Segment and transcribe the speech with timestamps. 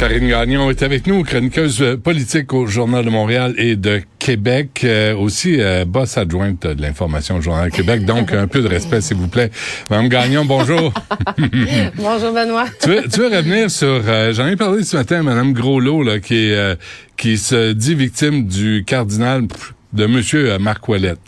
[0.00, 4.80] Karine Gagnon est avec nous, chroniqueuse euh, politique au Journal de Montréal et de Québec,
[4.84, 8.06] euh, aussi euh, boss adjointe de l'information au Journal de Québec.
[8.06, 9.50] Donc, un peu de respect, s'il vous plaît.
[9.90, 10.94] Madame Gagnon, bonjour.
[11.96, 12.64] Bonjour Benoît.
[12.82, 14.00] tu, veux, tu veux revenir sur...
[14.08, 16.74] euh, J'en ai parlé ce matin à Madame Groslot, là, qui, est, euh,
[17.18, 19.48] qui se dit victime du cardinal
[19.92, 21.20] de Monsieur euh, Marc Ouellette.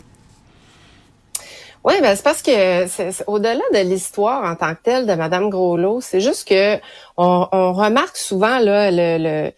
[1.83, 5.49] Oui, ben c'est parce que c'est- au-delà de l'histoire en tant que telle de Madame
[5.49, 6.77] Groslot, c'est juste que
[7.17, 9.51] on, on remarque souvent là le, le-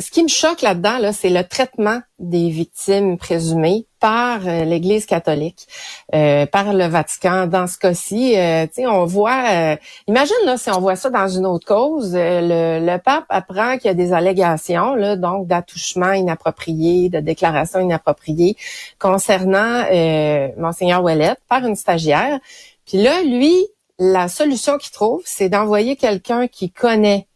[0.00, 5.06] ce qui me choque là-dedans là, c'est le traitement des victimes présumées par euh, l'Église
[5.06, 5.66] catholique,
[6.14, 7.46] euh, par le Vatican.
[7.46, 9.44] Dans ce cas-ci, euh, on voit.
[9.50, 9.76] euh,
[10.08, 13.76] imagine là si on voit ça dans une autre cause, euh, le, le pape apprend
[13.78, 18.56] qu'il y a des allégations là, donc d'attouchement inapproprié, de déclaration inappropriée
[18.98, 22.38] concernant euh, monseigneur Ouellet par une stagiaire.
[22.86, 23.66] Puis là, lui,
[23.98, 27.28] la solution qu'il trouve, c'est d'envoyer quelqu'un qui connaît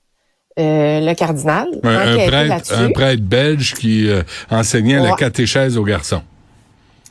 [0.59, 5.85] euh, le cardinal, Un, un prêtre, un prêtre belge qui euh, enseignait la catéchèse aux
[5.85, 6.23] garçons.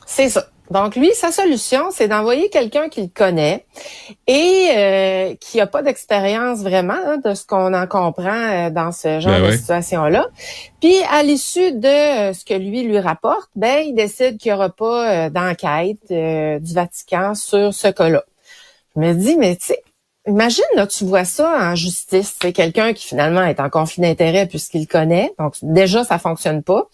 [0.06, 0.46] C'est ça.
[0.70, 3.66] Donc lui, sa solution, c'est d'envoyer quelqu'un qu'il connaît
[4.26, 8.90] et euh, qui a pas d'expérience vraiment hein, de ce qu'on en comprend euh, dans
[8.90, 9.56] ce genre Ben de ouais.
[9.56, 10.26] situation-là.
[10.80, 11.86] Puis à l'issue de
[12.30, 16.74] euh, ce que lui lui rapporte, ben il décide qu'il y aura pas d'enquête du
[16.74, 18.24] Vatican sur ce cas-là.
[18.96, 19.82] Je me dis, mais tu sais,
[20.26, 24.46] imagine là, tu vois ça en justice, c'est quelqu'un qui finalement est en conflit d'intérêt
[24.46, 25.32] puisqu'il connaît.
[25.38, 26.88] Donc déjà, ça fonctionne pas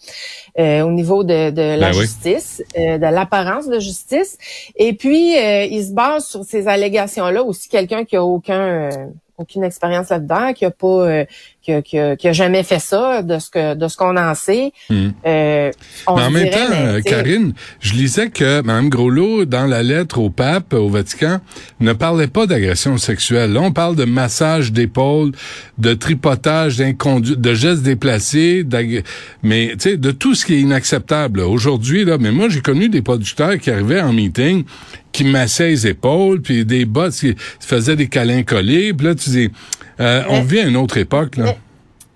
[0.59, 2.01] euh, au niveau de, de la Ben oui.
[2.01, 4.37] justice, euh, de l'apparence de justice.
[4.75, 8.89] Et puis, euh, il se base sur ces allégations-là aussi quelqu'un qui a aucun euh,
[9.37, 11.25] aucune expérience là-dedans, qui a pas euh,
[11.61, 14.15] qui, a, qui a- qui a jamais fait ça, de ce que de ce qu'on
[14.17, 14.71] en sait.
[14.89, 15.13] Mhm.
[15.25, 15.71] Euh,
[16.07, 19.65] on Mais en même dirait, temps, mais, euh, Karine, je lisais que Mme Groslot, dans
[19.65, 21.39] la lettre au pape, au Vatican,
[21.79, 23.53] ne parlait pas d'agression sexuelle.
[23.53, 25.31] Là, on parle de massage d'épaule,
[25.77, 28.65] de tripotage, de gestes déplacés,
[29.41, 31.39] mais tu sais, de tout ce qui est inacceptable.
[31.41, 34.63] Aujourd'hui, là, mais moi, j'ai connu des producteurs qui arrivaient en meeting,
[35.13, 39.29] qui massaient les épaules, puis des bottes qui faisaient des câlins collés, puis là, tu
[39.29, 39.49] dis,
[40.01, 41.45] euh, on vit à une autre époque, là.
[41.45, 41.57] Mais-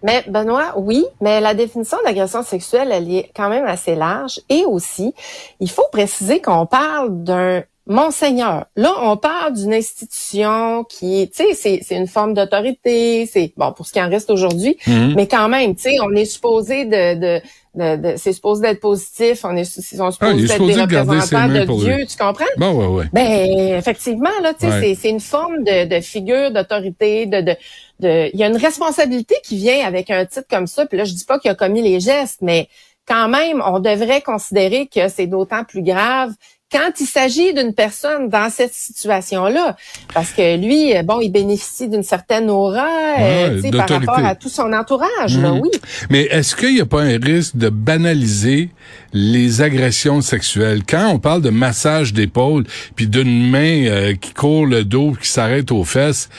[0.04, 4.40] Mais Benoît, oui, mais la définition d'agression sexuelle, elle est quand même assez large.
[4.48, 5.12] Et aussi,
[5.60, 8.66] il faut préciser qu'on parle d'un monseigneur.
[8.76, 13.26] Là, on parle d'une institution qui, tu sais, c'est, c'est une forme d'autorité.
[13.32, 15.14] C'est bon pour ce qui en reste aujourd'hui, Mhm.
[15.16, 17.42] mais quand même, tu sais, on est supposé de, de,
[17.76, 19.44] de, de- c'est supposé d'être positif.
[19.46, 21.96] On est, sont Ah, supposés d'être supposé des représentants de Dieu.
[21.98, 22.08] lui.
[22.08, 22.46] Tu comprends?
[22.58, 23.06] Bon, ouais, ouais.
[23.14, 24.80] Ben effectivement là, tu sais, Ouais.
[24.82, 27.56] c'est c'est une forme de, de figure d'autorité, de, de
[28.00, 30.86] de il y a une responsabilité qui vient avec un titre comme ça.
[30.86, 32.68] Puis là, je dis pas qu'il a commis les gestes, mais
[33.08, 36.32] quand même, on devrait considérer que c'est d'autant plus grave
[36.72, 39.78] quand il s'agit d'une personne dans cette situation-là,
[40.14, 42.88] parce que lui, euh, bon, il bénéficie d'une certaine aura,
[43.20, 45.62] euh, par rapport à tout son entourage, là, Mhm.
[45.62, 45.70] oui.
[46.10, 48.70] Mais est-ce qu'il n'y a pas un risque de banaliser
[49.14, 50.82] les agressions sexuelles?
[50.88, 55.30] Quand on parle de massage d'épaule, puis d'une main euh, qui court le dos, qui
[55.30, 56.30] s'arrête aux fesses,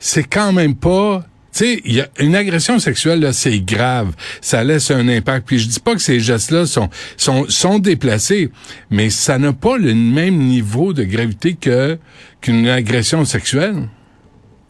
[0.00, 1.24] c'est quand même pas...
[1.56, 4.12] Sais, il une agression sexuelle, là, c'est grave.
[4.42, 5.46] Ça laisse un impact.
[5.46, 8.50] Puis je dis pas que ces gestes-là sont, sont, sont déplacés,
[8.90, 11.98] mais ça n'a pas le même niveau de gravité que
[12.42, 13.88] qu'une agression sexuelle.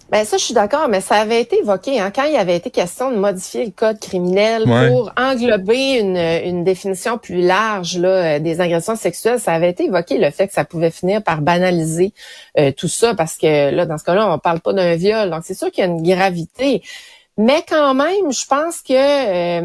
[0.08, 2.70] Ben ça, je suis d'accord, mais ça avait été évoqué hein, quand il avait été
[2.70, 4.88] question de modifier le code criminel Ouais.
[4.88, 9.40] pour englober une, une définition plus large là, euh, des agressions sexuelles.
[9.40, 12.12] Ça avait été évoqué le fait que ça pouvait finir par banaliser
[12.56, 15.42] euh, tout ça, parce que là, dans ce cas-là, on parle pas d'un viol, donc
[15.44, 16.82] c'est sûr qu'il y a une gravité.
[17.36, 18.92] Mais quand même, je pense que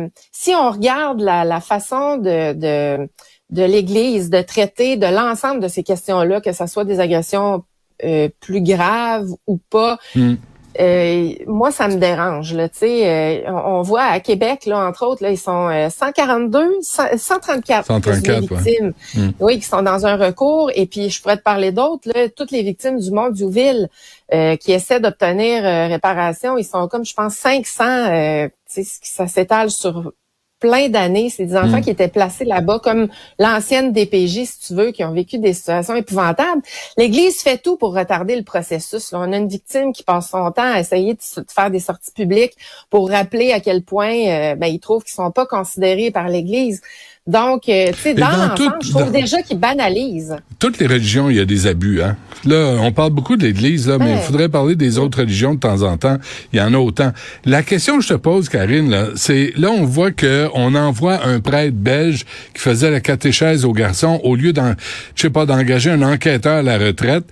[0.04, 3.08] euh, si on regarde la, la façon de, de,
[3.52, 7.64] de l'Église de traiter de l'ensemble de ces questions-là, que ce soit des agressions
[8.04, 10.36] euh, plus graves ou pas, Hmm.
[10.80, 12.54] euh, moi, ça me dérange.
[12.54, 17.86] Là, euh, on, on voit à Québec, là, entre autres, là, ils sont 142, 134,
[17.88, 19.32] 134 victimes, Hmm.
[19.40, 20.72] oui, qui sont dans un recours.
[20.76, 23.90] Et puis, je pourrais te parler d'autres, là, toutes les victimes du monde du ville
[24.34, 26.58] euh, qui essaient d'obtenir euh, réparation.
[26.58, 27.84] Ils sont comme, je pense, 500.
[27.84, 30.14] Euh, tu sais, ça s'étale sur
[30.62, 31.30] plein d'années.
[31.30, 31.82] C'est des enfants Mm.
[31.82, 33.10] qui étaient placés là-bas comme
[33.40, 36.62] l'ancienne DPJ, si tu veux, qui ont vécu des situations épouvantables.
[36.98, 39.12] L'Église fait tout pour retarder le processus.
[39.12, 41.20] Là, on a une victime qui passe son temps à essayer de
[41.54, 42.54] faire des sorties publiques
[42.90, 46.82] pour rappeler à quel point euh, ben, ils trouvent qu'ils sont pas considérés par l'Église.
[47.28, 50.36] Donc, euh, tu sais, dans, dans l'ensemble, je trouve dans- déjà qu'ils banalisent.
[50.58, 52.02] Toutes les religions, il y a des abus.
[52.02, 52.18] Hein?
[52.46, 55.60] Là, on parle beaucoup de l'Église, là, mais il faudrait parler des autres religions de
[55.60, 56.18] temps en temps.
[56.52, 57.12] Il y en a autant.
[57.46, 61.24] La question que je te pose, Karine, là, c'est là, on voit que on envoie
[61.24, 62.26] un prêtre belge
[62.56, 64.74] qui faisait la catéchèse aux garçons au lieu d'en,
[65.16, 67.26] je sais pas, d'engager un enquêteur à la retraite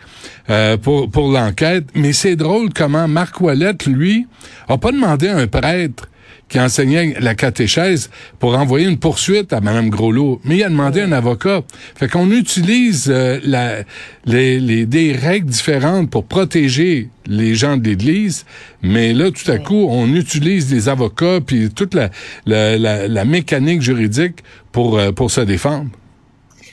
[0.51, 1.85] euh, pour pour l'enquête.
[1.95, 4.27] Mais c'est drôle comment Marc Ouellette, lui,
[4.67, 6.07] a pas demandé à un prêtre
[6.49, 8.09] qui enseignait la catéchèse
[8.39, 10.41] pour envoyer une poursuite à Mme Groslot.
[10.43, 11.61] Mais il a demandé un avocat.
[11.95, 13.83] Fait qu'on utilise euh, la,
[14.25, 18.45] les, les, des règles différentes pour protéger les gens de l'Église,
[18.81, 22.09] mais là, tout à coup, on utilise des avocats puis toute la,
[22.47, 25.89] la, la, la mécanique juridique pour, euh, pour se défendre.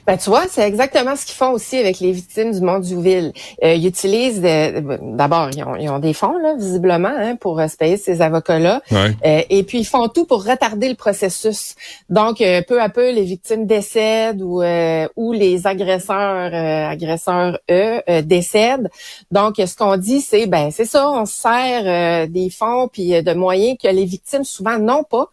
[0.07, 3.01] Ben, tu vois, c'est exactement ce qu'ils font aussi avec les victimes du monde du
[3.03, 3.33] ville.
[3.65, 7.59] Euh, ils utilisent, de- d'abord, ils ont, ils ont des fonds, là, visiblement, hein, pour
[7.59, 8.83] euh, se payer ces avocats-là.
[8.93, 9.11] Ouais.
[9.25, 11.75] Euh, et puis, ils font tout pour retarder le processus.
[12.09, 17.59] Donc, euh, peu à peu, les victimes décèdent ou, euh, ou les agresseurs, euh, agresseurs,
[17.71, 18.89] eux, euh, décèdent.
[19.33, 23.15] Donc, ce qu'on dit, c'est, ben, c'est ça, on se sert euh, des fonds puis
[23.15, 25.31] euh, de moyens que les victimes souvent n'ont pas.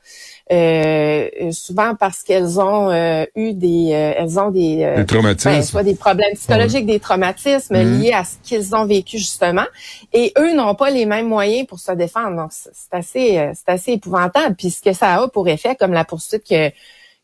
[0.51, 5.49] Euh, souvent parce qu'elles ont euh, eu des, euh, elles ont des, euh, Des traumatismes.
[5.51, 8.01] ben, soit des problèmes psychologiques, des traumatismes Mhm.
[8.01, 9.65] liés à ce qu'ils ont vécu justement,
[10.11, 12.35] et eux n'ont pas les mêmes moyens pour se défendre.
[12.35, 14.55] Donc c'est c'est assez, euh, c'est assez épouvantable.
[14.55, 16.69] Puis ce que ça a pour effet, comme la poursuite que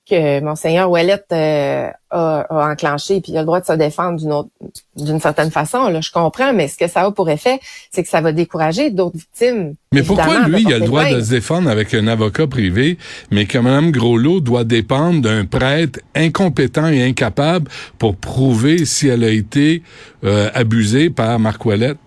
[0.09, 4.19] que monseigneur Ouellette euh, a, a enclenché, puis il a le droit de se défendre
[4.19, 4.49] d'une autre,
[4.95, 5.89] d'une certaine façon.
[5.89, 7.59] Là, je comprends, mais ce que ça a pour effet,
[7.91, 9.75] c'est que ça va décourager d'autres victimes.
[9.93, 12.97] Mais pourquoi lui, il a le droit de se défendre avec un avocat privé,
[13.31, 19.23] mais que Mme Groslot doit dépendre d'un prêtre incompétent et incapable pour prouver si elle
[19.23, 19.83] a été
[20.23, 21.97] euh, abusée par Marc Ouellette?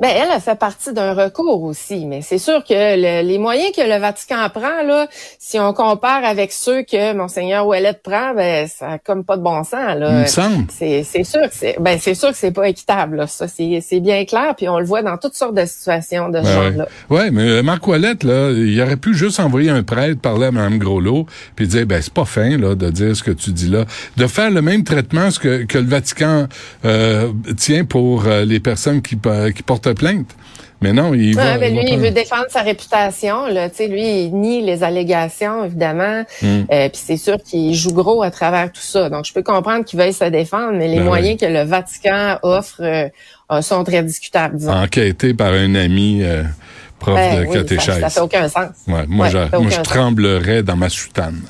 [0.00, 3.72] Ben, elle a fait partie d'un recours aussi, mais c'est sûr que le- les moyens
[3.74, 5.06] que le Vatican prend, là,
[5.38, 9.42] si on compare avec ceux que Monseigneur Ouellette prend, ben, ça a comme pas de
[9.42, 10.10] bon sens, Il là.
[10.22, 10.66] me semble.
[10.70, 13.26] C'est, sûr que c'est, ben, c'est sûr que c'est pas équitable, là.
[13.26, 16.38] Ça, c'est, c'est bien clair, puis on le voit dans toutes sortes de situations de
[16.38, 16.86] ce Ben genre-là.
[17.10, 17.18] ouais.
[17.18, 20.50] ouais, mais euh, Marc Ouellette, là, il aurait pu juste envoyer un prêtre parler à
[20.52, 21.26] Mme Groslot,
[21.56, 23.84] puis dire, ben, c'est pas fin, là, de dire ce que tu dis là.
[24.16, 26.46] De faire le même traitement ce que, que le Vatican
[26.84, 30.28] euh, tient pour euh, les personnes qui, pa- qui portent plainte.
[30.82, 31.56] Mais non, il va...
[31.56, 33.46] Ouais, il va lui, il pas- veut défendre sa réputation.
[33.46, 33.68] Là.
[33.78, 36.24] Lui, il nie les allégations, évidemment.
[36.42, 36.46] Mm.
[36.70, 39.08] Euh, Puis c'est sûr qu'il joue gros à travers tout ça.
[39.08, 42.38] Donc, je peux comprendre qu'il veuille se défendre, mais les Ben moyens que le Vatican
[42.42, 43.08] offre euh,
[43.52, 44.72] euh, sont très discutables, disons.
[44.74, 46.42] enquêté par un ami euh,
[46.98, 48.00] prof Ben de oui, ça, catéchèse.
[48.00, 48.68] ça fait aucun sens.
[48.86, 51.40] Ouais, moi, Ouais, je, ça moi, tremblerais dans ma soutane.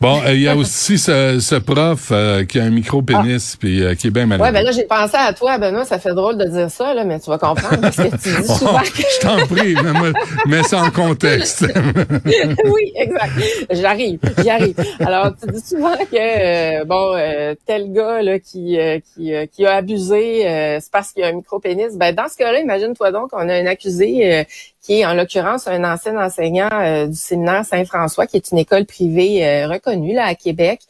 [0.00, 3.82] Bon, euh, il y a aussi ce, ce prof euh, qui a un micro-pénis puis
[3.82, 4.46] euh, qui est bien malade.
[4.46, 5.84] Ouais, ben là, j'ai pensé à toi, Benoît.
[5.84, 8.48] Ça fait drôle de dire ça, là, mais tu vas comprendre parce que tu dis
[8.58, 9.02] souvent que...
[9.02, 10.12] je t'en prie, mais moi,
[10.46, 11.66] mets ça en contexte.
[12.64, 13.32] oui, exact.
[13.72, 14.76] J'arrive, j'y arrive.
[15.00, 19.44] Alors, tu dis souvent que euh, bon, euh, tel gars là qui euh, qui, euh,
[19.44, 21.96] qui a abusé, euh, c'est parce qu'il a un micro-pénis.
[21.96, 24.44] Ben dans ce cas-là, imagine-toi donc qu'on a un accusé euh,
[24.82, 28.86] qui est en l'occurrence un ancien enseignant euh, du séminaire Saint-François, qui est une école
[28.86, 30.80] privée euh, reconnue là à Québec.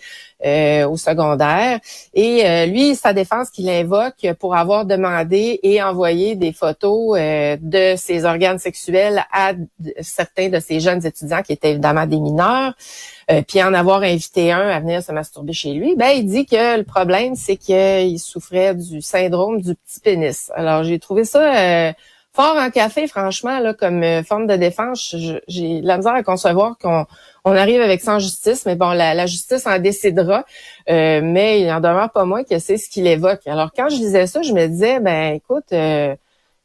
[0.44, 1.80] euh, au secondaire.
[2.14, 7.94] Et euh, lui, sa défense qu'il invoque pour avoir demandé et envoyé des photos de
[7.97, 9.52] ses organes sexuels à
[10.00, 12.75] certains de ces jeunes étudiants qui étaient évidemment des mineurs,
[13.47, 16.78] puis en avoir invité un à venir se masturber chez lui, ben il dit que
[16.78, 20.50] le problème, c'est qu'il souffrait du syndrome du petit pénis.
[20.54, 21.92] Alors, j'ai trouvé ça...
[22.33, 25.17] Fort en café, franchement, là, comme euh, forme de défense,
[25.49, 27.05] j'ai la misère à concevoir qu'on
[27.45, 30.45] on arrive avec en justice, mais bon, la, justice en décidera.
[30.89, 33.41] Euh, mais il en demeure pas moins que c'est ce qu'il évoque.
[33.47, 36.15] Alors, quand je lisais ça, je me disais, ben écoute, euh,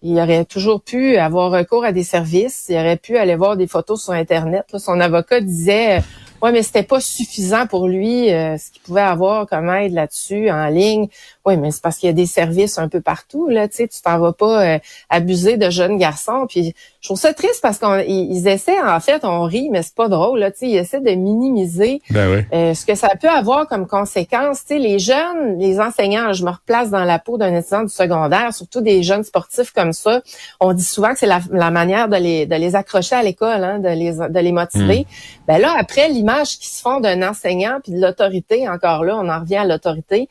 [0.03, 3.65] il aurait toujours pu avoir recours à des services, il aurait pu aller voir des
[3.65, 4.65] photos sur Internet.
[4.71, 4.77] là.
[4.77, 6.03] Son avocat disait,
[6.45, 10.51] ouais, mais c'était pas suffisant pour lui, euh, ce qu'il pouvait avoir comme aide là-dessus
[10.51, 11.07] en ligne.
[11.43, 13.49] Oui, mais c'est parce qu'il y a des services un peu partout.
[13.49, 16.45] Là, tu sais, tu t'en vas pas euh, abuser de jeunes garçons.
[16.47, 20.07] Puis je trouve ça triste parce qu'ils essaient, en fait, on rit, mais c'est pas
[20.07, 24.61] drôle, là, ils essaient de minimiser ben euh, ce que ça peut avoir comme conséquence.
[24.65, 28.53] sais, les jeunes, les enseignants, je me replace dans la peau d'un étudiant du secondaire,
[28.53, 30.21] surtout des jeunes sportifs comme ça.
[30.59, 33.79] On dit souvent que c'est la, manière de les, de les accrocher à l'école, hein,
[33.79, 35.01] de, les, de les motiver.
[35.01, 35.43] Hmm.
[35.47, 39.29] Ben là, après, l'image qui se font d'un enseignant puis de l'autorité, encore là, on
[39.29, 40.27] en revient à l'autorité,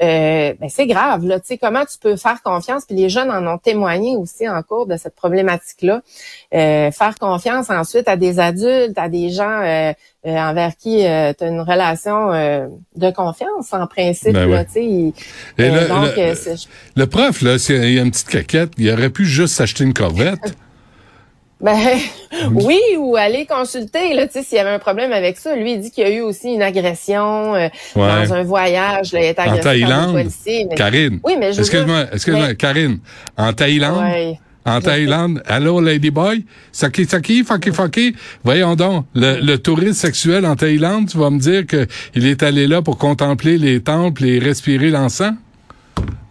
[0.00, 1.24] euh, ben c'est grave.
[1.26, 2.84] Là, tu sais, comment tu peux faire confiance?
[2.84, 6.02] Puis les jeunes en ont témoigné aussi en cours de cette problématique-là.
[6.54, 9.92] Euh, faire confiance ensuite à des adultes, à des gens euh,
[10.24, 12.30] envers qui tu as une relation
[12.96, 14.34] de confiance en principe.
[14.34, 15.12] Ben là, Et
[15.58, 16.10] le, donc,
[16.96, 19.94] le, prof, là, s'il y a une petite caquette, il aurait pu juste s'acheter une
[19.94, 20.54] corvette.
[21.60, 21.76] Ben
[22.52, 25.56] oui, ou aller consulter là, tu sais, s'il y avait un problème avec ça.
[25.56, 29.12] Lui, il dit qu'il y a eu aussi une agression euh, dans un voyage.
[29.12, 30.28] Là, il est agressé en Thaïlande?
[30.76, 31.20] Karine.
[31.24, 32.98] Oui, mais excuse-moi, excuse-moi, Karine.
[33.36, 34.36] En Thaïlande?
[34.64, 38.14] En Thaïlande, allô Ladyboy, saki saki, fucky fucky.
[38.44, 42.42] Voyons donc, le, le touriste sexuel en Thaïlande, tu vas me dire que il est
[42.42, 45.32] allé là pour contempler les temples et respirer l'encens?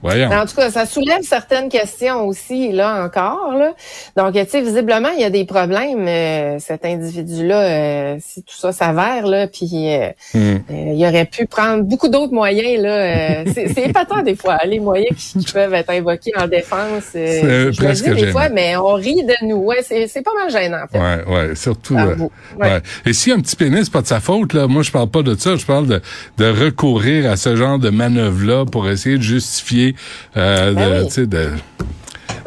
[0.08, 3.54] En tout cas, ça soulève certaines questions aussi, là, encore.
[3.54, 3.74] Là.
[4.16, 8.56] Donc, tu sais, visiblement, il y a des problèmes, euh, cet individu-là, euh, si tout
[8.56, 10.58] ça s'avère, là, puis euh, hmm.
[10.70, 13.46] il aurait pu prendre beaucoup d'autres moyens, là.
[13.54, 17.04] c'est épatant, des fois, les moyens qui, peuvent être invoqués en défense.
[17.12, 19.58] c'est presque dis, des fois, mais on rit de nous.
[19.58, 21.00] Ouais, c'est pas mal gênant, en fait.
[21.00, 21.96] Ouais, ouais, surtout.
[21.96, 22.82] Ouais.
[23.06, 25.36] Et si un petit pénis, pas de sa faute, là, moi, je parle pas de
[25.36, 26.02] ça, je parle de,
[26.38, 29.96] de recourir à ce genre de manœuvre-là pour essayer de justifier
[30.36, 31.51] euh, ben de, de,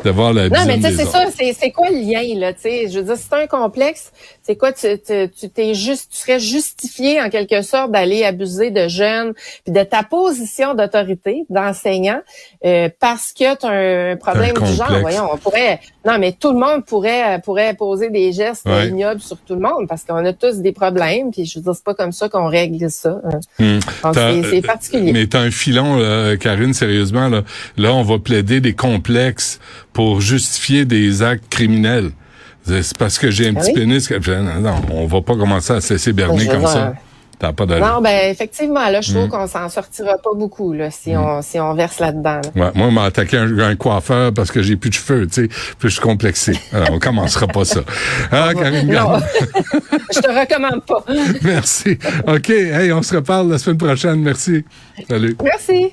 [0.04, 2.62] de voir la Non, mais tu sais, c'est ça, c'est quoi le lien, là, tu
[2.62, 2.88] sais?
[2.88, 4.12] Je veux dire, c'est un complexe,
[4.50, 9.33] c'est quoi, tu t'es juste, tu serais justifié en quelque sorte d'aller abuser de jeunes,
[9.64, 12.21] puis de ta position d'autorité, d'enseignant,
[12.64, 14.99] euh, parce que tu as un problème du genre.
[15.00, 19.37] Voyons, on pourrait, non, mais tout le monde pourrait pourrait poser des gestes ignobles sur
[19.37, 21.95] tout le monde, parce qu'on a tous des problèmes, puis je veux dire, c'est pas
[21.95, 23.21] comme ça qu'on règle ça.
[23.25, 23.78] Hein.
[23.78, 24.42] Hmm.
[24.50, 25.12] C'est particulier.
[25.12, 27.42] Mais t'as un filon, là, Karine, sérieusement, là,
[27.76, 29.61] là, on va plaider des complexes
[29.92, 32.11] pour justifier des actes criminels.
[32.64, 35.73] C'est parce que j'ai un ah petit pénis que non, non, on va pas commencer
[35.73, 36.95] à se laisser berner comme ça.
[37.40, 39.31] T'as pas non, ben effectivement, là, je trouve hmm.
[39.31, 41.21] qu'on s'en sortira pas beaucoup là, si hmm.
[41.21, 42.43] on si on verse là-dedans.
[42.55, 45.88] Ouais, moi, m'a attaqué un, coiffeur parce que j'ai plus de cheveux, tu sais, puis
[45.88, 46.52] je suis complexé.
[46.73, 47.81] Alors, on commencera pas ça.
[48.31, 48.90] Ah, Karine
[50.14, 51.02] je te recommande pas.
[51.43, 51.99] Merci.
[52.26, 54.21] Ok, hey, on se reparle la semaine prochaine.
[54.21, 54.64] Merci.
[55.09, 55.35] Salut.
[55.43, 55.93] Merci.